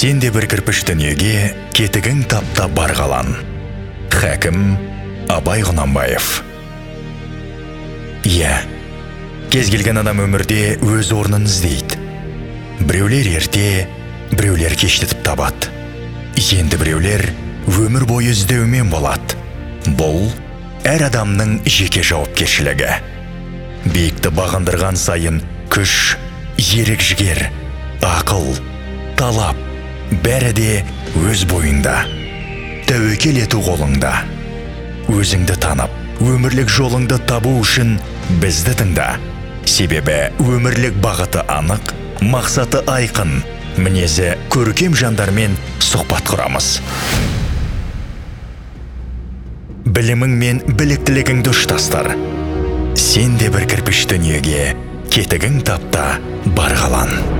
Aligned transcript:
сен 0.00 0.16
де 0.16 0.30
бір 0.32 0.46
кірпіш 0.48 0.78
дүниеге 0.88 1.50
кетігің 1.76 2.22
тапта 2.24 2.64
бар 2.72 2.94
қалан. 2.96 3.34
Хәкім 4.08 4.62
абай 5.28 5.60
құнанбаев. 5.60 6.28
Иә 8.24 8.54
кез 9.52 9.68
келген 9.68 10.00
адам 10.00 10.22
өмірде 10.24 10.78
өз 10.80 11.10
орнын 11.12 11.44
іздейді. 11.44 12.00
Біреулер 12.80 13.28
ерте 13.42 13.66
біреулер 14.32 14.78
кештетіп 14.80 15.20
табады. 15.26 15.68
Енді 16.40 16.80
біреулер 16.80 17.26
өмір 17.68 18.08
бойы 18.08 18.32
іздеумен 18.32 18.88
болады. 18.88 19.36
Бұл 20.00 20.30
әр 20.88 21.10
адамның 21.10 21.58
жеке 21.68 22.00
жауапкершілігі. 22.00 22.96
Биікті 23.92 24.32
бағындырған 24.32 24.96
сайын 24.96 25.44
күш 25.68 26.16
ерік 26.56 27.04
жігер 27.04 27.50
ақыл 28.00 28.54
бәрі 30.30 30.50
де 30.54 30.74
өз 31.26 31.40
бойында 31.50 32.04
тәуекел 32.86 33.40
ету 33.40 33.58
қолыңда. 33.66 34.12
Өзіңді 35.10 35.56
танып 35.58 36.22
өмірлік 36.22 36.70
жолыңды 36.70 37.18
табу 37.26 37.56
үшін 37.58 37.96
бізді 38.42 38.76
тыңда. 38.78 39.08
Себебі 39.66 40.18
өмірлік 40.44 41.00
бағыты 41.02 41.42
анық 41.50 41.94
мақсаты 42.22 42.84
айқын. 42.94 43.40
Мінезі 43.80 44.36
көркем 44.54 44.94
жандармен 44.94 45.58
сұхбат 45.82 46.30
құрамыз. 46.30 46.70
Білімің 49.90 50.38
мен 50.44 50.62
біліктілігіңді 50.78 51.54
ұштастыр. 51.56 52.14
Сен 52.94 53.38
де 53.40 53.50
бір 53.50 53.66
кірпіш 53.74 54.06
дүниеге 54.14 54.74
кетігің 55.10 55.62
тапта 55.66 56.12
бар 56.54 56.78
қалан 56.78 57.39